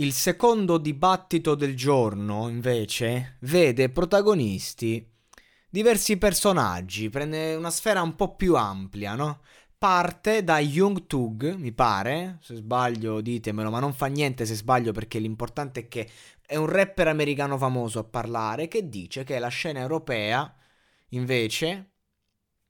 Il 0.00 0.12
secondo 0.12 0.78
dibattito 0.78 1.56
del 1.56 1.74
giorno, 1.74 2.48
invece, 2.48 3.36
vede 3.40 3.88
protagonisti 3.88 5.04
diversi 5.68 6.16
personaggi, 6.18 7.10
prende 7.10 7.56
una 7.56 7.70
sfera 7.70 8.00
un 8.00 8.14
po' 8.14 8.36
più 8.36 8.54
ampia, 8.54 9.16
no? 9.16 9.40
Parte 9.76 10.44
da 10.44 10.60
Young 10.60 11.08
Tug, 11.08 11.56
mi 11.56 11.72
pare, 11.72 12.38
se 12.42 12.54
sbaglio 12.54 13.20
ditemelo, 13.20 13.70
ma 13.70 13.80
non 13.80 13.92
fa 13.92 14.06
niente 14.06 14.46
se 14.46 14.54
sbaglio 14.54 14.92
perché 14.92 15.18
l'importante 15.18 15.80
è 15.80 15.88
che 15.88 16.08
è 16.46 16.54
un 16.54 16.66
rapper 16.66 17.08
americano 17.08 17.58
famoso 17.58 17.98
a 17.98 18.04
parlare 18.04 18.68
che 18.68 18.88
dice 18.88 19.24
che 19.24 19.40
la 19.40 19.48
scena 19.48 19.80
europea, 19.80 20.54
invece, 21.08 21.90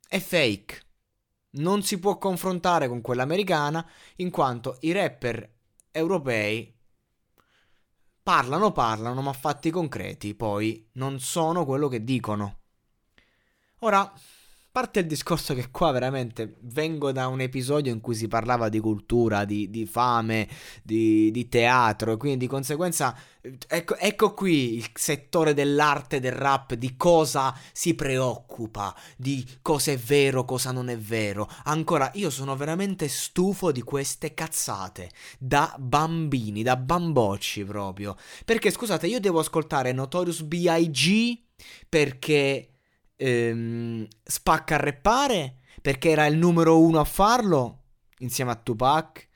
è 0.09 0.19
fake. 0.19 0.81
Non 1.51 1.83
si 1.83 1.99
può 1.99 2.17
confrontare 2.17 2.89
con 2.89 3.03
quella 3.03 3.25
americana 3.25 3.87
in 4.17 4.31
quanto 4.31 4.79
i 4.81 4.93
rapper 4.93 5.57
europei 5.91 6.77
parlano, 8.29 8.73
parlano, 8.73 9.23
ma 9.23 9.33
fatti 9.33 9.71
concreti 9.71 10.35
poi 10.35 10.87
non 10.97 11.19
sono 11.19 11.65
quello 11.65 11.89
che 11.89 12.05
dicono. 12.05 12.59
Ora, 13.79 14.13
parte 14.79 15.01
il 15.01 15.07
discorso 15.07 15.55
che 15.55 15.73
qua 15.73 15.91
veramente 15.91 16.55
vengo 16.61 17.11
da 17.11 17.27
un 17.27 17.41
episodio 17.41 17.93
in 17.93 18.01
cui 18.01 18.15
si 18.15 18.29
parlava 18.29 18.69
di 18.69 18.79
cultura, 18.79 19.45
di, 19.45 19.71
di 19.71 19.87
fame, 19.87 20.49
di, 20.85 21.33
di, 21.33 21.49
teatro, 21.49 22.17
quindi 22.17 22.39
di 22.39 22.47
conseguenza 22.47 23.13
ecco, 23.67 23.97
ecco, 23.97 24.35
qui 24.35 24.77
il 24.77 24.89
settore 24.95 25.53
dell'arte, 25.53 26.21
del 26.21 26.31
rap, 26.31 26.75
di 26.75 26.97
cosa 26.97 27.53
si 27.73 27.97
preoccupa, 27.97 28.95
di 29.17 29.45
cosa 29.63 29.91
è 29.91 29.97
vero, 29.97 30.45
cosa 30.45 30.71
non 30.71 30.89
è 30.91 30.97
vero. 30.97 31.51
Ancora, 31.65 32.13
io 32.15 32.31
sono 32.31 32.55
veramente 32.55 33.09
stufo 33.09 33.73
di 33.73 33.83
queste 33.83 34.33
cazzate, 34.33 35.11
da 35.41 35.75
bambini, 35.77 36.63
da 36.63 36.77
bambocci 36.77 37.65
proprio. 37.65 38.15
Perché 38.45 38.71
scusate, 38.71 39.09
io 39.09 39.19
devo 39.19 39.41
ascoltare 39.41 39.91
Notorious 39.91 40.43
B.I.G. 40.43 41.41
perché 41.89 42.75
ehm, 43.19 44.07
spacca 44.23 44.77
a 44.77 44.79
reppare 44.79 45.57
perché 45.83 46.11
era 46.11 46.27
il 46.27 46.37
numero 46.37 46.81
uno 46.81 47.01
a 47.01 47.05
farlo 47.05 47.83
insieme 48.19 48.53
a 48.53 48.57
Tupac. 48.57 49.27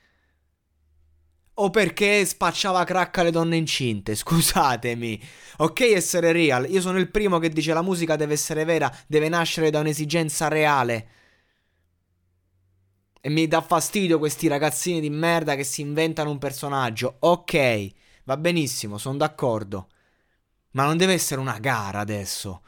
O 1.55 1.69
perché 1.69 2.25
spacciava 2.25 2.83
crack 2.83 3.19
alle 3.19 3.29
donne 3.29 3.57
incinte, 3.57 4.15
scusatemi. 4.15 5.21
Ok 5.57 5.81
essere 5.81 6.31
real, 6.31 6.67
io 6.69 6.81
sono 6.81 6.97
il 6.97 7.11
primo 7.11 7.37
che 7.37 7.49
dice 7.49 7.73
la 7.73 7.83
musica 7.83 8.15
deve 8.15 8.33
essere 8.33 8.63
vera, 8.63 8.91
deve 9.07 9.29
nascere 9.29 9.69
da 9.69 9.79
un'esigenza 9.79 10.47
reale. 10.47 11.07
E 13.21 13.29
mi 13.29 13.47
dà 13.47 13.61
fastidio 13.61 14.17
questi 14.19 14.47
ragazzini 14.47 14.99
di 14.99 15.09
merda 15.09 15.55
che 15.55 15.63
si 15.63 15.81
inventano 15.81 16.29
un 16.29 16.39
personaggio. 16.39 17.17
Ok, 17.19 17.87
va 18.25 18.35
benissimo, 18.35 18.97
sono 18.97 19.17
d'accordo. 19.17 19.87
Ma 20.71 20.85
non 20.85 20.97
deve 20.97 21.13
essere 21.13 21.39
una 21.39 21.57
gara 21.59 21.99
adesso. 21.99 22.63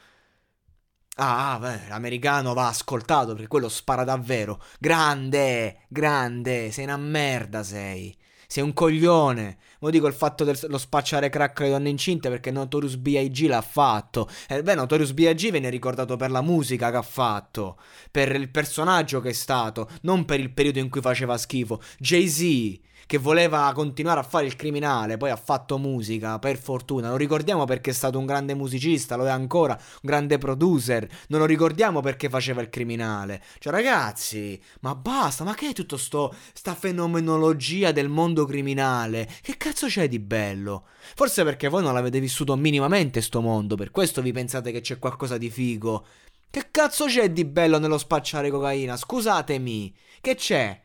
Ah, 1.18 1.58
beh, 1.62 1.88
l'americano 1.88 2.54
va 2.54 2.68
ascoltato 2.68 3.32
perché 3.34 3.48
quello 3.48 3.70
spara 3.70 4.04
davvero. 4.04 4.62
Grande, 4.80 5.86
grande, 5.88 6.72
sei 6.72 6.84
una 6.86 6.98
merda, 6.98 7.64
sei. 7.64 8.16
Sei 8.48 8.62
un 8.64 8.74
coglione. 8.74 9.58
Mo 9.86 9.92
dico 9.92 10.08
il 10.08 10.16
fatto 10.16 10.44
dello 10.44 10.80
spacciare 10.80 11.30
crack 11.30 11.62
alle 11.62 11.70
donne 11.70 11.90
incinte 11.90 12.28
perché 12.28 12.50
Notorious 12.50 12.96
B.I.G. 12.96 13.46
l'ha 13.46 13.62
fatto. 13.62 14.28
E 14.48 14.56
eh, 14.56 14.64
beh, 14.64 14.74
Notorious 14.74 15.12
B.I.G. 15.12 15.52
viene 15.52 15.70
ricordato 15.70 16.16
per 16.16 16.32
la 16.32 16.42
musica 16.42 16.90
che 16.90 16.98
ha 16.98 17.04
fatto, 17.04 17.78
per 18.10 18.34
il 18.34 18.50
personaggio 18.50 19.22
che 19.22 19.30
è 19.30 19.34
stato, 19.34 19.88
non 20.02 20.26
per 20.26 20.40
il 20.40 20.50
periodo 20.50 20.80
in 20.80 20.90
cui 20.90 21.02
faceva 21.02 21.38
schifo. 21.38 21.80
Jay-Z 22.00 22.80
che 23.06 23.18
voleva 23.18 23.72
continuare 23.74 24.20
a 24.20 24.24
fare 24.24 24.46
il 24.46 24.56
criminale, 24.56 25.18
poi 25.18 25.30
ha 25.30 25.36
fatto 25.36 25.78
musica, 25.78 26.40
per 26.40 26.58
fortuna. 26.58 27.10
Lo 27.10 27.18
ricordiamo 27.18 27.66
perché 27.66 27.92
è 27.92 27.94
stato 27.94 28.18
un 28.18 28.26
grande 28.26 28.56
musicista, 28.56 29.16
lo 29.16 29.26
è 29.26 29.30
ancora, 29.30 29.74
un 29.74 30.00
grande 30.02 30.38
producer. 30.38 31.08
Non 31.28 31.40
lo 31.40 31.46
ricordiamo 31.46 32.02
perché 32.02 32.30
faceva 32.30 32.62
il 32.62 32.70
criminale. 32.70 33.42
Cioè, 33.60 33.72
ragazzi, 33.72 34.60
ma 34.82 34.96
basta, 34.96 35.44
ma 35.44 35.54
che 35.54 35.70
è 35.70 35.74
tutto 35.74 35.98
sto 35.98 36.34
sta 36.54 36.74
fenomenologia 36.74 37.92
del 37.92 38.10
mondo 38.10 38.46
criminale? 38.46 39.30
Che 39.42 39.56
cazzo 39.58 39.75
c'è 39.76 40.08
di 40.08 40.20
bello? 40.20 40.88
Forse 41.16 41.44
perché 41.44 41.68
voi 41.68 41.84
non 41.84 41.94
l'avete 41.94 42.20
vissuto 42.22 42.56
minimamente 42.56 43.22
sto 43.22 43.42
mondo, 43.42 43.76
per 43.76 43.92
questo 43.92 44.22
vi 44.22 44.32
pensate 44.32 44.72
che 44.72 44.80
c'è 44.82 44.98
qualcosa 44.98 45.38
di 45.38 45.50
figo. 45.50 46.06
Che 46.50 46.68
cazzo 46.72 47.06
c'è 47.06 47.32
di 47.32 47.44
bello 47.44 47.78
nello 47.80 47.98
spacciare 47.98 48.50
cocaina? 48.50 48.96
Scusatemi. 48.96 49.94
Che 50.22 50.36
c'è? 50.36 50.82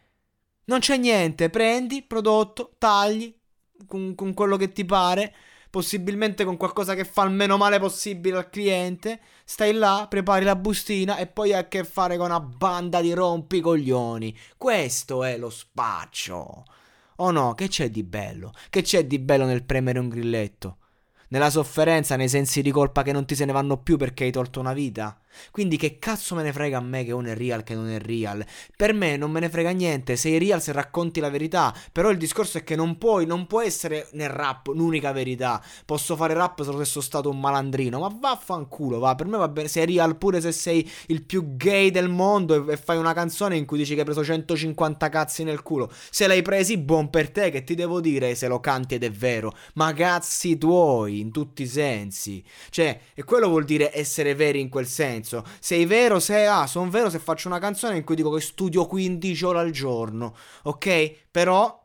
Non 0.65 0.81
c'è 0.81 0.97
niente, 0.97 1.49
prendi, 1.49 2.03
prodotto, 2.03 2.75
tagli 2.77 3.33
con, 3.87 4.15
con 4.15 4.35
quello 4.35 4.57
che 4.57 4.73
ti 4.73 4.85
pare, 4.85 5.33
possibilmente 5.71 6.45
con 6.45 6.57
qualcosa 6.57 6.95
che 6.95 7.05
fa 7.05 7.23
il 7.23 7.31
meno 7.31 7.57
male 7.57 7.79
possibile 7.79 8.37
al 8.37 8.51
cliente, 8.51 9.21
stai 9.45 9.73
là, 9.73 10.07
prepari 10.09 10.45
la 10.45 10.57
bustina 10.57 11.17
e 11.17 11.27
poi 11.27 11.53
hai 11.53 11.61
a 11.61 11.69
che 11.69 11.85
fare 11.85 12.17
con 12.17 12.27
una 12.27 12.41
banda 12.41 13.01
di 13.01 13.13
rompicoglioni. 13.13 14.37
Questo 14.57 15.25
è 15.25 15.39
lo 15.39 15.51
spaccio. 15.51 16.65
O 17.23 17.31
no, 17.31 17.55
che 17.55 17.69
c'è 17.69 17.91
di 17.91 18.03
bello? 18.03 18.53
Che 18.71 18.81
c'è 18.81 19.07
di 19.07 19.19
bello 19.19 19.45
nel 19.45 19.65
premere 19.65 19.99
un 19.99 20.09
grilletto? 20.09 20.79
Nella 21.29 21.51
sofferenza, 21.51 22.17
nei 22.17 22.31
sensi 22.31 22.63
di 22.63 22.71
colpa 22.71 23.03
che 23.03 23.13
non 23.13 23.27
ti 23.27 23.35
se 23.35 23.45
ne 23.45 23.53
vanno 23.53 23.77
più 23.77 23.99
perché 23.99 24.25
hai 24.25 24.31
tolto 24.33 24.59
una 24.59 24.73
vita? 24.73 25.21
Quindi 25.51 25.77
che 25.77 25.99
cazzo 25.99 26.35
me 26.35 26.43
ne 26.43 26.53
frega 26.53 26.79
a 26.79 26.81
me 26.81 27.05
che 27.05 27.13
uno 27.13 27.29
è 27.29 27.35
real 27.35 27.63
che 27.63 27.75
non 27.75 27.89
è 27.89 27.99
real? 27.99 28.45
Per 28.77 28.93
me 28.93 29.17
non 29.17 29.31
me 29.31 29.41
ne 29.41 29.49
frega 29.49 29.71
niente, 29.71 30.17
sei 30.17 30.39
real 30.39 30.63
se 30.63 30.73
racconti 30.73 31.21
la 31.21 31.31
verità, 31.31 31.75
però 31.93 32.11
il 32.11 32.19
discorso 32.19 32.59
è 32.59 32.65
che 32.65 32.77
non 32.77 32.99
puoi, 32.99 33.27
non 33.27 33.47
può 33.47 33.61
essere 33.61 34.09
nel 34.13 34.29
rap 34.29 34.69
l'unica 34.69 35.13
verità. 35.13 35.63
Posso 35.85 36.17
fare 36.17 36.35
rap 36.35 36.63
solo 36.63 36.79
se 36.79 36.85
sono 36.85 37.05
stato 37.05 37.31
un 37.31 37.41
malandrino, 37.41 38.01
ma 38.01 38.15
vaffanculo, 38.19 38.99
va, 38.99 39.15
per 39.15 39.27
me 39.27 39.37
va 39.37 39.49
bene, 39.49 39.69
sei 39.69 39.87
real 39.87 40.17
pure 40.17 40.41
se 40.41 40.53
sei 40.53 40.89
il 41.07 41.23
più 41.23 41.57
gay 41.57 41.91
del 41.91 42.09
mondo 42.09 42.67
e, 42.69 42.73
e 42.73 42.77
fai 42.77 42.97
una 42.97 43.13
canzone 43.13 43.57
in 43.57 43.67
cui 43.67 43.79
dici 43.79 43.95
che 43.95 44.01
hai 44.01 44.05
preso 44.05 44.25
150 44.25 45.09
cazzi 45.09 45.45
nel 45.45 45.63
culo. 45.63 45.91
Se 46.11 46.27
l'hai 46.27 46.43
presi, 46.43 46.79
buon 46.79 47.11
per 47.11 47.31
te, 47.31 47.51
che 47.51 47.65
ti 47.65 47.75
devo 47.75 48.01
dire 48.01 48.35
se 48.35 48.49
lo 48.49 48.61
canti 48.61 48.95
ed 48.95 49.05
è 49.05 49.11
vero, 49.11 49.55
ma 49.75 49.93
cazzi 49.93 50.59
tuoi, 50.59 51.21
in 51.21 51.31
tutti 51.31 51.63
i 51.63 51.67
sensi. 51.67 52.43
Cioè, 52.71 53.01
e 53.15 53.25
quello 53.25 53.49
vuol 53.49 53.65
dire 53.65 53.97
essere 53.97 54.35
veri 54.35 54.61
in 54.61 54.69
quel 54.69 54.87
senso 54.87 55.20
senso. 55.23 55.45
Sei 55.61 55.87
vero, 55.87 56.19
se 56.19 56.47
ah, 56.47 56.67
sono 56.67 56.91
vero 56.91 57.11
se 57.11 57.19
faccio 57.19 57.49
una 57.49 57.59
canzone 57.59 57.97
in 57.97 58.05
cui 58.05 58.17
dico 58.17 58.31
che 58.31 58.41
studio 58.41 58.87
15 58.87 59.45
ore 59.45 59.59
al 59.59 59.71
giorno, 59.71 60.35
ok? 60.63 61.29
Però 61.31 61.80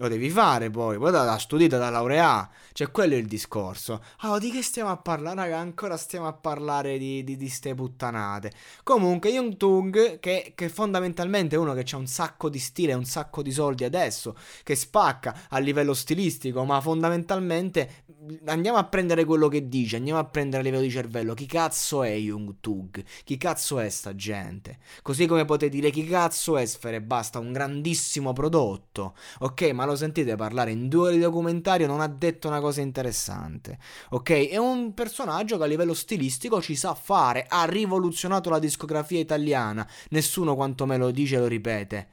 lo 0.00 0.06
devi 0.06 0.30
fare 0.30 0.70
poi, 0.70 0.96
poi 0.96 1.10
da, 1.10 1.24
da 1.24 1.38
studiata, 1.38 1.76
da 1.76 1.90
laureare. 1.90 2.48
Cioè, 2.72 2.90
quello 2.92 3.14
è 3.14 3.16
il 3.16 3.26
discorso. 3.26 4.00
Allora, 4.18 4.38
di 4.38 4.50
che 4.52 4.62
stiamo 4.62 4.90
a 4.90 4.96
parlare? 4.96 5.34
Raga, 5.34 5.58
ancora 5.58 5.96
stiamo 5.96 6.28
a 6.28 6.32
parlare 6.32 6.98
di, 6.98 7.24
di, 7.24 7.36
di 7.36 7.48
ste 7.48 7.74
puttanate. 7.74 8.52
Comunque, 8.84 9.30
Young 9.30 9.56
Tung, 9.56 10.20
che, 10.20 10.52
che 10.54 10.68
fondamentalmente 10.68 11.56
è 11.56 11.58
uno 11.58 11.74
che 11.74 11.84
ha 11.90 11.96
un 11.96 12.06
sacco 12.06 12.48
di 12.48 12.60
stile, 12.60 12.94
un 12.94 13.04
sacco 13.04 13.42
di 13.42 13.50
soldi 13.50 13.82
adesso, 13.82 14.36
che 14.62 14.76
spacca 14.76 15.46
a 15.48 15.58
livello 15.58 15.94
stilistico, 15.94 16.64
ma 16.64 16.80
fondamentalmente 16.80 18.04
andiamo 18.46 18.78
a 18.78 18.84
prendere 18.84 19.24
quello 19.24 19.48
che 19.48 19.68
dice, 19.68 19.96
andiamo 19.96 20.18
a 20.18 20.24
prendere 20.24 20.62
a 20.62 20.64
livello 20.64 20.82
di 20.82 20.90
cervello. 20.90 21.34
Chi 21.34 21.46
cazzo 21.46 22.02
è 22.02 22.14
Young 22.14 22.56
Tug? 22.60 23.02
Chi 23.24 23.36
cazzo 23.36 23.78
è 23.78 23.88
sta 23.88 24.14
gente? 24.14 24.78
Così 25.02 25.26
come 25.26 25.44
potete 25.44 25.70
dire 25.70 25.90
chi 25.90 26.06
cazzo 26.06 26.56
è 26.56 26.64
Sfere 26.64 27.00
Basta, 27.00 27.38
un 27.38 27.52
grandissimo 27.52 28.32
prodotto. 28.32 29.14
Ok, 29.40 29.70
ma 29.72 29.84
lo 29.88 29.96
sentite 29.96 30.36
parlare 30.36 30.70
in 30.70 30.88
due 30.88 31.08
ore 31.08 31.16
di 31.16 31.20
documentario, 31.20 31.86
non 31.86 32.00
ha 32.00 32.06
detto 32.06 32.48
una 32.48 32.60
cosa 32.60 32.80
interessante. 32.80 33.78
Ok, 34.10 34.48
è 34.48 34.56
un 34.56 34.94
personaggio 34.94 35.56
che 35.56 35.64
a 35.64 35.66
livello 35.66 35.94
stilistico 35.94 36.62
ci 36.62 36.76
sa 36.76 36.94
fare, 36.94 37.46
ha 37.48 37.64
rivoluzionato 37.64 38.50
la 38.50 38.58
discografia 38.58 39.18
italiana. 39.18 39.88
Nessuno 40.10 40.54
quanto 40.54 40.86
me 40.86 40.96
lo 40.96 41.10
dice 41.10 41.38
lo 41.38 41.46
ripete. 41.46 42.08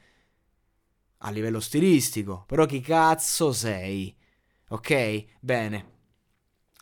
A 1.18 1.30
livello 1.30 1.60
stilistico, 1.60 2.44
però 2.46 2.66
chi 2.66 2.80
cazzo 2.80 3.52
sei? 3.52 4.14
Ok? 4.68 5.24
Bene. 5.40 5.94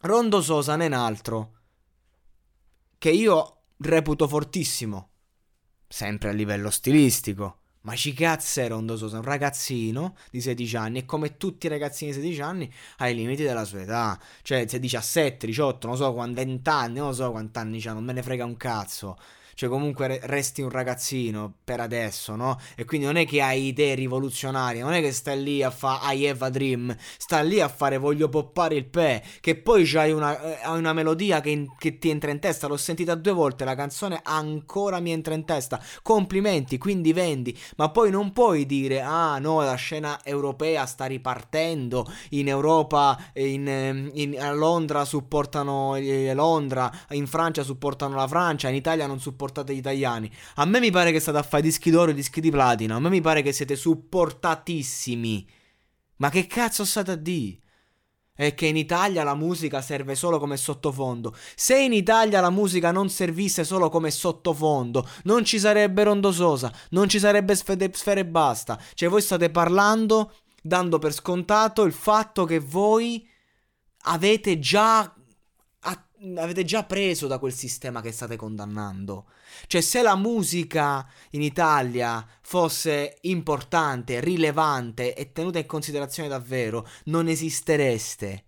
Rondo 0.02 0.42
Sosa 0.42 0.76
è 0.76 0.86
un 0.86 0.92
altro 0.92 1.52
che 2.98 3.10
io 3.10 3.62
reputo 3.78 4.26
fortissimo, 4.26 5.10
sempre 5.86 6.30
a 6.30 6.32
livello 6.32 6.70
stilistico, 6.70 7.60
Ma 7.84 7.94
ci 7.96 8.14
cazzo 8.14 8.60
è 8.60 8.68
Rondo 8.68 8.96
Sosa? 8.96 9.18
Un 9.18 9.24
ragazzino 9.24 10.16
di 10.30 10.40
16 10.40 10.76
anni 10.76 10.98
e 11.00 11.04
come 11.04 11.36
tutti 11.36 11.66
i 11.66 11.68
ragazzini 11.68 12.12
di 12.12 12.16
16 12.16 12.40
anni 12.40 12.72
ha 12.98 13.08
i 13.08 13.14
limiti 13.14 13.42
della 13.42 13.64
sua 13.64 13.82
età. 13.82 14.18
Cioè, 14.40 14.66
se 14.66 14.80
17, 14.80 15.46
18, 15.46 15.86
non 15.86 15.96
so 15.96 16.14
quanti 16.14 16.34
20 16.36 16.68
anni, 16.70 16.98
non 16.98 17.14
so 17.14 17.30
quanti 17.30 17.58
anni 17.58 17.80
c'ha, 17.80 17.92
non 17.92 18.02
me 18.04 18.14
ne 18.14 18.22
frega 18.22 18.44
un 18.46 18.56
cazzo 18.56 19.18
cioè 19.54 19.68
comunque 19.68 20.20
resti 20.24 20.62
un 20.62 20.70
ragazzino 20.70 21.52
per 21.64 21.80
adesso, 21.80 22.34
no? 22.34 22.58
E 22.76 22.84
quindi 22.84 23.06
non 23.06 23.16
è 23.16 23.26
che 23.26 23.40
hai 23.40 23.66
idee 23.66 23.94
rivoluzionarie, 23.94 24.82
non 24.82 24.92
è 24.92 25.00
che 25.00 25.12
stai 25.12 25.42
lì 25.42 25.62
a 25.62 25.70
fare 25.70 26.14
I 26.14 26.28
have 26.28 26.44
a 26.44 26.50
dream, 26.50 26.94
stai 27.16 27.46
lì 27.46 27.60
a 27.60 27.68
fare 27.68 27.98
voglio 27.98 28.28
poppare 28.28 28.74
il 28.74 28.84
pe, 28.86 29.22
che 29.40 29.56
poi 29.56 29.84
c'hai 29.84 30.12
una, 30.12 30.60
eh, 30.60 30.68
una 30.68 30.92
melodia 30.92 31.40
che, 31.40 31.66
che, 31.78 31.98
ti 31.98 32.10
entra 32.10 32.30
in 32.30 32.40
testa, 32.40 32.66
l'ho 32.66 32.76
sentita 32.76 33.14
due 33.14 33.32
volte, 33.32 33.64
la 33.64 33.74
canzone 33.74 34.20
ancora 34.22 34.98
mi 35.00 35.12
entra 35.12 35.34
in 35.34 35.44
testa, 35.44 35.80
complimenti, 36.02 36.78
quindi 36.78 37.12
vendi, 37.12 37.56
ma 37.76 37.90
poi 37.90 38.10
non 38.10 38.32
puoi 38.32 38.66
dire, 38.66 39.00
ah 39.00 39.38
no, 39.38 39.62
la 39.62 39.74
scena 39.74 40.20
europea 40.24 40.84
sta 40.86 41.06
ripartendo, 41.06 42.06
in 42.30 42.48
Europa, 42.48 43.18
in, 43.34 43.68
ehm, 43.68 44.10
in, 44.14 44.40
a 44.40 44.52
Londra 44.52 45.04
supportano 45.04 45.94
eh, 45.96 46.34
Londra, 46.34 46.90
in 47.10 47.26
Francia 47.26 47.62
supportano 47.62 48.16
la 48.16 48.26
Francia, 48.26 48.68
in 48.68 48.74
Italia 48.74 49.06
non 49.06 49.20
supportano 49.20 49.43
supportate 49.44 49.74
gli 49.74 49.78
italiani. 49.78 50.30
A 50.56 50.64
me 50.64 50.80
mi 50.80 50.90
pare 50.90 51.12
che 51.12 51.20
state 51.20 51.38
a 51.38 51.42
fare 51.42 51.62
dischi 51.62 51.90
d'oro 51.90 52.10
e 52.10 52.14
dischi 52.14 52.40
di 52.40 52.50
platino. 52.50 52.96
A 52.96 53.00
me 53.00 53.10
mi 53.10 53.20
pare 53.20 53.42
che 53.42 53.52
siete 53.52 53.76
supportatissimi. 53.76 55.46
Ma 56.16 56.30
che 56.30 56.46
cazzo 56.46 56.84
state 56.84 57.10
a 57.10 57.16
dire? 57.16 57.58
È 58.36 58.54
che 58.54 58.66
in 58.66 58.76
Italia 58.76 59.22
la 59.22 59.34
musica 59.34 59.80
serve 59.80 60.16
solo 60.16 60.38
come 60.38 60.56
sottofondo. 60.56 61.36
Se 61.54 61.78
in 61.78 61.92
Italia 61.92 62.40
la 62.40 62.50
musica 62.50 62.90
non 62.90 63.08
servisse 63.08 63.62
solo 63.62 63.88
come 63.90 64.10
sottofondo, 64.10 65.08
non 65.24 65.44
ci 65.44 65.60
sarebbe 65.60 66.02
Rondo 66.02 66.32
Sosa, 66.32 66.72
non 66.90 67.08
ci 67.08 67.20
sarebbe 67.20 67.54
Sfere, 67.54 67.90
sfere 67.92 68.24
Basta. 68.24 68.80
Cioè 68.94 69.08
voi 69.08 69.22
state 69.22 69.50
parlando, 69.50 70.34
dando 70.60 70.98
per 70.98 71.12
scontato 71.12 71.84
il 71.84 71.92
fatto 71.92 72.44
che 72.44 72.58
voi 72.58 73.24
avete 74.06 74.58
già 74.58 75.14
avete 76.36 76.64
già 76.64 76.84
preso 76.84 77.26
da 77.26 77.38
quel 77.38 77.52
sistema 77.52 78.00
che 78.00 78.12
state 78.12 78.36
condannando. 78.36 79.26
Cioè, 79.66 79.80
se 79.80 80.02
la 80.02 80.16
musica 80.16 81.06
in 81.30 81.42
Italia 81.42 82.26
fosse 82.42 83.18
importante, 83.22 84.20
rilevante 84.20 85.14
e 85.14 85.32
tenuta 85.32 85.58
in 85.58 85.66
considerazione 85.66 86.28
davvero, 86.28 86.86
non 87.04 87.28
esistereste. 87.28 88.44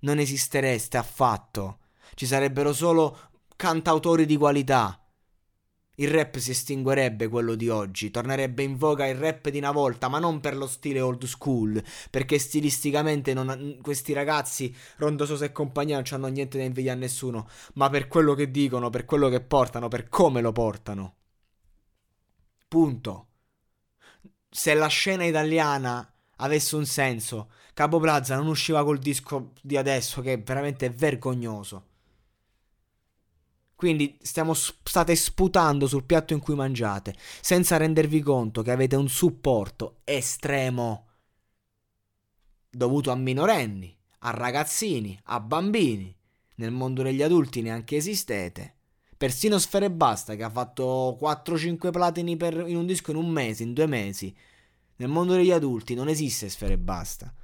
Non 0.00 0.18
esistereste 0.18 0.96
affatto. 0.96 1.78
Ci 2.14 2.26
sarebbero 2.26 2.72
solo 2.72 3.30
cantautori 3.56 4.26
di 4.26 4.36
qualità 4.36 4.99
il 6.00 6.08
rap 6.08 6.38
si 6.38 6.50
estinguerebbe 6.50 7.28
quello 7.28 7.54
di 7.54 7.68
oggi, 7.68 8.10
tornerebbe 8.10 8.62
in 8.62 8.76
voga 8.76 9.06
il 9.06 9.16
rap 9.16 9.48
di 9.50 9.58
una 9.58 9.70
volta, 9.70 10.08
ma 10.08 10.18
non 10.18 10.40
per 10.40 10.56
lo 10.56 10.66
stile 10.66 11.00
old 11.00 11.24
school, 11.24 11.82
perché 12.10 12.38
stilisticamente 12.38 13.34
non, 13.34 13.78
questi 13.82 14.12
ragazzi, 14.12 14.74
Rondo 14.96 15.26
Sosa 15.26 15.44
e 15.44 15.52
compagnia, 15.52 15.96
non 15.96 16.04
hanno 16.10 16.28
niente 16.28 16.56
da 16.58 16.64
invidiare 16.64 16.96
a 16.96 17.00
nessuno, 17.00 17.48
ma 17.74 17.90
per 17.90 18.08
quello 18.08 18.34
che 18.34 18.50
dicono, 18.50 18.88
per 18.88 19.04
quello 19.04 19.28
che 19.28 19.40
portano, 19.40 19.88
per 19.88 20.08
come 20.08 20.40
lo 20.40 20.52
portano. 20.52 21.14
Punto. 22.66 23.26
Se 24.48 24.74
la 24.74 24.86
scena 24.88 25.24
italiana 25.24 26.12
avesse 26.36 26.76
un 26.76 26.86
senso, 26.86 27.50
Capo 27.74 27.98
Plaza 27.98 28.36
non 28.36 28.46
usciva 28.46 28.84
col 28.84 28.98
disco 28.98 29.52
di 29.60 29.76
adesso, 29.76 30.22
che 30.22 30.34
è 30.34 30.42
veramente 30.42 30.88
vergognoso. 30.88 31.88
Quindi 33.80 34.18
stiamo, 34.20 34.52
state 34.52 35.16
sputando 35.16 35.86
sul 35.86 36.04
piatto 36.04 36.34
in 36.34 36.40
cui 36.40 36.54
mangiate, 36.54 37.14
senza 37.40 37.78
rendervi 37.78 38.20
conto 38.20 38.60
che 38.60 38.72
avete 38.72 38.94
un 38.94 39.08
supporto 39.08 40.02
estremo 40.04 41.06
dovuto 42.68 43.10
a 43.10 43.14
minorenni, 43.14 43.98
a 44.18 44.32
ragazzini, 44.32 45.18
a 45.24 45.40
bambini. 45.40 46.14
Nel 46.56 46.72
mondo 46.72 47.02
degli 47.02 47.22
adulti 47.22 47.62
neanche 47.62 47.96
esistete. 47.96 48.74
Persino 49.16 49.58
Sfere 49.58 49.90
Basta, 49.90 50.36
che 50.36 50.42
ha 50.42 50.50
fatto 50.50 51.16
4-5 51.18 51.90
platini 51.90 52.36
per, 52.36 52.62
in 52.68 52.76
un 52.76 52.84
disco 52.84 53.12
in 53.12 53.16
un 53.16 53.30
mese, 53.30 53.62
in 53.62 53.72
due 53.72 53.86
mesi. 53.86 54.36
Nel 54.96 55.08
mondo 55.08 55.32
degli 55.32 55.52
adulti 55.52 55.94
non 55.94 56.08
esiste 56.08 56.50
Sfere 56.50 56.76
Basta. 56.76 57.34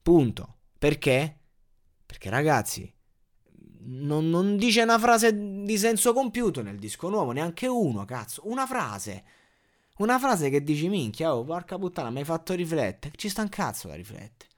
Punto. 0.00 0.58
Perché? 0.78 1.40
Perché 2.06 2.30
ragazzi, 2.30 2.94
non, 3.84 4.28
non, 4.28 4.56
dice 4.56 4.82
una 4.82 4.98
frase 4.98 5.62
di 5.64 5.76
senso 5.78 6.12
compiuto 6.12 6.62
nel 6.62 6.78
disco 6.78 7.08
nuovo, 7.08 7.32
neanche 7.32 7.66
uno, 7.66 8.04
cazzo. 8.04 8.42
Una 8.44 8.66
frase. 8.66 9.24
Una 9.98 10.18
frase 10.18 10.50
che 10.50 10.62
dici, 10.62 10.88
minchia, 10.88 11.34
oh, 11.34 11.44
porca 11.44 11.78
puttana, 11.78 12.10
mi 12.10 12.18
hai 12.18 12.24
fatto 12.24 12.54
riflettere. 12.54 13.14
Ci 13.16 13.28
sta 13.28 13.42
un 13.42 13.48
cazzo 13.48 13.88
da 13.88 13.94
riflettere. 13.94 14.50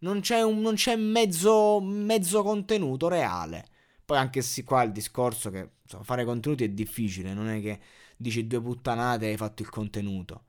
Non 0.00 0.20
c'è, 0.20 0.42
un, 0.42 0.60
non 0.60 0.74
c'è 0.74 0.96
mezzo, 0.96 1.80
mezzo, 1.80 2.42
contenuto 2.42 3.08
reale. 3.08 3.66
Poi 4.04 4.16
anche 4.16 4.42
sì 4.42 4.62
qua 4.62 4.82
il 4.82 4.92
discorso 4.92 5.50
che 5.50 5.70
insomma, 5.82 6.04
fare 6.04 6.24
contenuti 6.24 6.64
è 6.64 6.68
difficile, 6.68 7.34
non 7.34 7.48
è 7.48 7.60
che 7.60 7.80
dici 8.16 8.46
due 8.46 8.60
puttanate 8.62 9.26
e 9.26 9.30
hai 9.30 9.36
fatto 9.36 9.62
il 9.62 9.70
contenuto. 9.70 10.44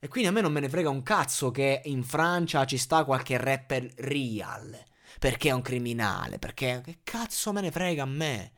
E 0.00 0.08
quindi 0.08 0.28
a 0.28 0.32
me 0.32 0.40
non 0.40 0.52
me 0.52 0.60
ne 0.60 0.68
frega 0.68 0.88
un 0.88 1.02
cazzo 1.02 1.50
che 1.50 1.82
in 1.84 2.02
Francia 2.02 2.64
ci 2.64 2.78
sta 2.78 3.04
qualche 3.04 3.36
rapper 3.36 3.92
real 3.96 4.86
perché 5.18 5.48
è 5.48 5.52
un 5.52 5.62
criminale, 5.62 6.38
perché 6.38 6.80
che 6.84 6.98
cazzo 7.02 7.52
me 7.52 7.60
ne 7.60 7.70
frega 7.70 8.02
a 8.02 8.06
me? 8.06 8.52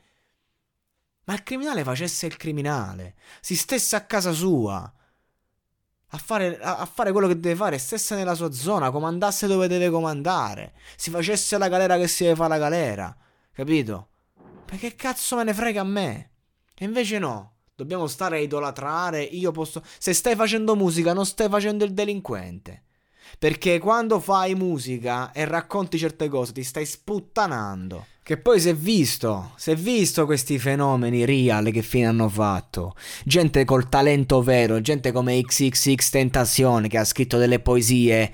Ma 1.25 1.35
il 1.35 1.43
criminale 1.43 1.85
facesse 1.85 2.27
il 2.27 2.37
criminale, 2.37 3.15
si 3.41 3.55
stesse 3.57 3.97
a 3.97 4.05
casa 4.05 4.33
sua, 4.33 4.93
a 6.13 6.19
fare, 6.19 6.59
a, 6.59 6.79
a 6.79 6.87
fare 6.87 7.13
quello 7.13 7.29
che 7.29 7.39
deve 7.39 7.55
fare, 7.55 7.79
stesse 7.79 8.15
nella 8.15 8.35
sua 8.35 8.51
zona, 8.51 8.91
comandasse 8.91 9.47
dove 9.47 9.69
deve 9.69 9.91
comandare, 9.91 10.75
si 10.97 11.11
facesse 11.11 11.57
la 11.59 11.69
galera 11.69 11.97
che 11.97 12.09
si 12.09 12.25
deve 12.25 12.37
fare 12.37 12.49
la 12.49 12.59
galera, 12.59 13.17
capito? 13.53 14.09
Perché 14.65 14.97
cazzo 14.97 15.37
me 15.37 15.45
ne 15.45 15.55
frega 15.55 15.81
a 15.81 15.85
me? 15.85 16.31
E 16.75 16.85
invece 16.85 17.19
no, 17.19 17.59
dobbiamo 17.75 18.07
stare 18.07 18.39
a 18.39 18.41
idolatrare, 18.41 19.23
io 19.23 19.53
posso... 19.53 19.83
Se 19.99 20.13
stai 20.13 20.35
facendo 20.35 20.77
musica 20.77 21.13
non 21.13 21.27
stai 21.27 21.49
facendo 21.49 21.85
il 21.85 21.93
delinquente. 21.93 22.85
Perché 23.39 23.79
quando 23.79 24.21
fai 24.21 24.55
musica 24.55 25.33
e 25.33 25.45
racconti 25.45 25.99
certe 25.99 26.29
cose 26.29 26.53
ti 26.53 26.63
stai 26.63 26.85
sputtanando. 26.85 28.07
Che 28.23 28.37
poi 28.37 28.61
si 28.61 28.69
è 28.69 28.75
visto, 28.75 29.53
si 29.57 29.73
è 29.73 29.75
visto 29.75 30.25
questi 30.25 30.59
fenomeni 30.59 31.25
real 31.25 31.71
che 31.71 31.83
fine 31.83 32.07
hanno 32.07 32.29
fatto. 32.29 32.95
Gente 33.25 33.65
col 33.65 33.89
talento 33.89 34.43
vero, 34.43 34.81
gente 34.81 35.11
come 35.11 35.43
XXX 35.43 36.11
Tentazione 36.11 36.89
che 36.89 36.99
ha 36.99 37.05
scritto 37.05 37.39
delle 37.39 37.59
poesie 37.59 38.33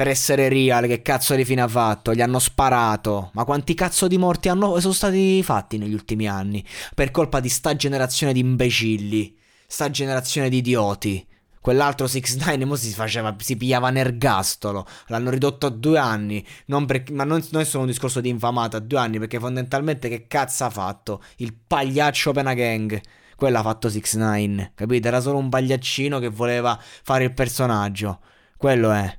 per 0.00 0.08
essere 0.08 0.48
real, 0.48 0.86
che 0.86 1.02
cazzo 1.02 1.34
di 1.34 1.44
fine 1.44 1.60
ha 1.60 1.68
fatto? 1.68 2.14
Gli 2.14 2.22
hanno 2.22 2.38
sparato. 2.38 3.30
Ma 3.34 3.44
quanti 3.44 3.74
cazzo 3.74 4.08
di 4.08 4.16
morti 4.16 4.48
hanno, 4.48 4.80
sono 4.80 4.94
stati 4.94 5.42
fatti 5.42 5.76
negli 5.76 5.92
ultimi 5.92 6.26
anni? 6.26 6.64
Per 6.94 7.10
colpa 7.10 7.38
di 7.38 7.50
sta 7.50 7.76
generazione 7.76 8.32
di 8.32 8.40
imbecilli, 8.40 9.36
sta 9.66 9.90
generazione 9.90 10.48
di 10.48 10.56
idioti. 10.56 11.26
Quell'altro 11.60 12.06
6-9 12.06 12.64
mo 12.64 12.74
si 12.74 12.90
faceva, 12.92 13.36
si 13.38 13.56
pigliava 13.56 13.90
nergastolo. 13.90 14.86
L'hanno 15.08 15.28
ridotto 15.28 15.66
a 15.66 15.70
due 15.70 15.98
anni. 15.98 16.44
Non 16.66 16.86
per, 16.86 17.04
ma 17.12 17.24
non, 17.24 17.46
non, 17.50 17.60
è 17.60 17.64
solo 17.64 17.82
un 17.82 17.90
discorso 17.90 18.22
di 18.22 18.30
infamata, 18.30 18.78
a 18.78 18.80
due 18.80 18.98
anni, 18.98 19.18
perché 19.18 19.38
fondamentalmente 19.38 20.08
che 20.08 20.26
cazzo 20.26 20.64
ha 20.64 20.70
fatto? 20.70 21.22
Il 21.36 21.54
pagliaccio 21.54 22.32
Pena 22.32 22.54
Gang. 22.54 22.98
Quello 23.36 23.58
ha 23.58 23.62
fatto 23.62 23.88
6-9, 23.88 24.70
capite? 24.74 25.08
Era 25.08 25.20
solo 25.20 25.38
un 25.38 25.50
pagliaccino 25.50 26.18
che 26.18 26.28
voleva 26.28 26.78
fare 26.80 27.24
il 27.24 27.34
personaggio. 27.34 28.20
Quello 28.56 28.90
è. 28.92 29.18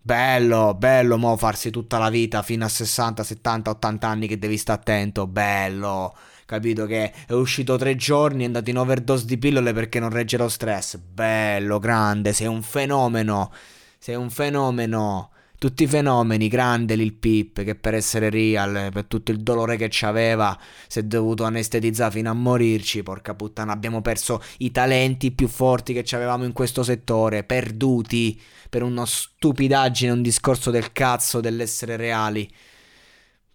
Bello, 0.00 0.74
bello, 0.74 1.18
mo 1.18 1.36
farsi 1.36 1.70
tutta 1.70 1.98
la 1.98 2.08
vita 2.08 2.42
fino 2.42 2.64
a 2.64 2.68
60, 2.68 3.22
70, 3.22 3.70
80 3.70 4.08
anni 4.08 4.26
che 4.28 4.38
devi 4.38 4.56
stare 4.56 4.80
attento. 4.80 5.26
Bello 5.26 6.14
capito 6.46 6.86
che 6.86 7.12
è 7.26 7.32
uscito 7.32 7.76
tre 7.76 7.96
giorni, 7.96 8.44
è 8.44 8.46
andato 8.46 8.70
in 8.70 8.78
overdose 8.78 9.26
di 9.26 9.36
pillole 9.36 9.72
perché 9.74 10.00
non 10.00 10.10
regge 10.10 10.38
lo 10.38 10.48
stress. 10.48 10.96
Bello, 10.96 11.78
grande, 11.78 12.32
sei 12.32 12.46
un 12.46 12.62
fenomeno. 12.62 13.52
Sei 13.98 14.14
un 14.14 14.30
fenomeno. 14.30 15.32
Tutti 15.58 15.84
i 15.84 15.86
fenomeni, 15.86 16.48
grande 16.48 16.96
Lil 16.96 17.14
Pip, 17.14 17.62
che 17.64 17.74
per 17.74 17.94
essere 17.94 18.28
real, 18.28 18.90
per 18.92 19.06
tutto 19.06 19.32
il 19.32 19.42
dolore 19.42 19.76
che 19.76 19.88
c'aveva, 19.90 20.56
si 20.86 20.98
è 20.98 21.02
dovuto 21.02 21.44
anestetizzare 21.44 22.12
fino 22.12 22.30
a 22.30 22.34
morirci. 22.34 23.02
Porca 23.02 23.34
puttana, 23.34 23.72
abbiamo 23.72 24.02
perso 24.02 24.42
i 24.58 24.70
talenti 24.70 25.32
più 25.32 25.48
forti 25.48 25.94
che 25.94 26.04
avevamo 26.14 26.44
in 26.44 26.52
questo 26.52 26.82
settore, 26.82 27.42
perduti 27.42 28.40
per 28.68 28.82
una 28.82 29.06
stupidaggine, 29.06 30.12
un 30.12 30.22
discorso 30.22 30.70
del 30.70 30.92
cazzo 30.92 31.40
dell'essere 31.40 31.96
reali. 31.96 32.48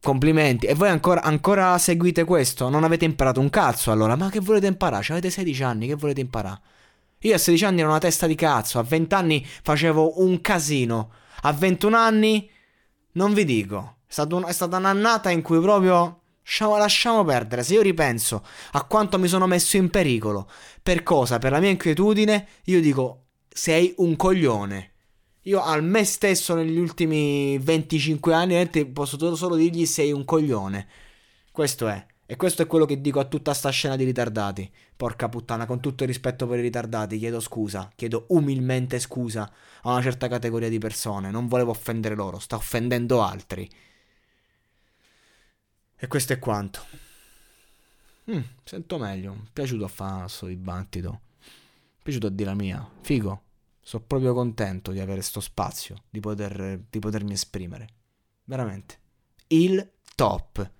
Complimenti. 0.01 0.65
E 0.65 0.73
voi 0.73 0.89
ancora, 0.89 1.21
ancora, 1.21 1.77
seguite 1.77 2.23
questo? 2.23 2.69
Non 2.69 2.83
avete 2.83 3.05
imparato 3.05 3.39
un 3.39 3.49
cazzo 3.49 3.91
allora? 3.91 4.15
Ma 4.15 4.29
che 4.29 4.39
volete 4.39 4.67
imparare? 4.67 5.03
Cioè, 5.03 5.17
avete 5.17 5.31
16 5.31 5.63
anni, 5.63 5.87
che 5.87 5.95
volete 5.95 6.21
imparare? 6.21 6.59
Io 7.19 7.35
a 7.35 7.37
16 7.37 7.65
anni 7.65 7.79
ero 7.81 7.89
una 7.89 7.99
testa 7.99 8.25
di 8.25 8.33
cazzo, 8.33 8.79
a 8.79 8.83
20 8.83 9.13
anni 9.13 9.45
facevo 9.45 10.21
un 10.23 10.41
casino, 10.41 11.11
a 11.41 11.53
21 11.53 11.95
anni 11.95 12.49
non 13.13 13.33
vi 13.33 13.45
dico. 13.45 13.97
È, 14.07 14.21
un, 14.31 14.45
è 14.47 14.51
stata 14.51 14.77
un'annata 14.77 15.29
in 15.29 15.43
cui 15.43 15.59
proprio 15.61 16.21
Lasciamo, 16.43 16.77
lasciamo 16.77 17.23
perdere. 17.23 17.63
Se 17.63 17.75
io 17.75 17.81
ripenso 17.81 18.43
a 18.71 18.83
quanto 18.83 19.17
mi 19.17 19.27
sono 19.27 19.47
messo 19.47 19.77
in 19.77 19.89
pericolo, 19.89 20.49
per 20.81 21.03
cosa? 21.03 21.37
Per 21.37 21.51
la 21.51 21.59
mia 21.59 21.69
inquietudine, 21.69 22.47
io 22.65 22.81
dico, 22.81 23.27
sei 23.47 23.93
un 23.97 24.15
coglione. 24.15 24.90
Io 25.45 25.61
al 25.61 25.83
me 25.83 26.05
stesso 26.05 26.53
negli 26.53 26.77
ultimi 26.77 27.57
25 27.57 28.33
anni 28.33 28.69
posso 28.87 29.35
solo 29.35 29.55
dirgli 29.55 29.85
sei 29.85 30.11
un 30.11 30.23
coglione. 30.23 30.87
Questo 31.51 31.87
è. 31.87 32.05
E 32.31 32.37
questo 32.37 32.61
è 32.61 32.67
quello 32.67 32.85
che 32.85 33.01
dico 33.01 33.19
a 33.19 33.25
tutta 33.25 33.53
sta 33.53 33.69
scena 33.71 33.95
di 33.97 34.05
ritardati. 34.05 34.71
Porca 34.95 35.27
puttana, 35.27 35.65
con 35.65 35.81
tutto 35.81 36.03
il 36.03 36.09
rispetto 36.09 36.47
per 36.47 36.59
i 36.59 36.61
ritardati, 36.61 37.17
chiedo 37.17 37.41
scusa, 37.41 37.91
chiedo 37.93 38.25
umilmente 38.29 38.99
scusa 38.99 39.51
a 39.81 39.91
una 39.91 40.01
certa 40.01 40.29
categoria 40.29 40.69
di 40.69 40.77
persone. 40.77 41.29
Non 41.29 41.47
volevo 41.47 41.71
offendere 41.71 42.15
loro, 42.15 42.39
sta 42.39 42.55
offendendo 42.55 43.21
altri. 43.21 43.69
E 45.97 46.07
questo 46.07 46.33
è 46.33 46.39
quanto. 46.39 46.85
Mm, 48.31 48.41
sento 48.63 48.97
meglio. 48.97 49.33
Mi 49.33 49.45
è 49.47 49.49
piaciuto 49.51 49.83
a 49.83 49.89
fare 49.89 50.21
questo 50.21 50.45
dibattito. 50.45 51.09
Mi 51.09 51.97
è 51.97 52.01
piaciuto 52.03 52.27
a 52.27 52.29
dire 52.29 52.49
la 52.49 52.55
mia. 52.55 52.89
Figo. 53.01 53.41
Sono 53.91 54.05
proprio 54.07 54.33
contento 54.33 54.93
di 54.93 54.99
avere 54.99 55.15
questo 55.15 55.41
spazio, 55.41 56.03
di, 56.09 56.21
poter, 56.21 56.81
di 56.89 56.99
potermi 56.99 57.33
esprimere. 57.33 57.87
Veramente. 58.45 58.97
Il 59.47 59.85
top. 60.15 60.71